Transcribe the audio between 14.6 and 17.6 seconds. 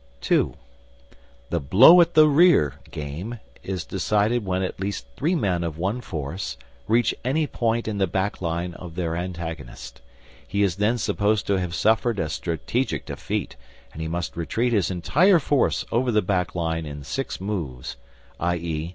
his entire force over the back line in six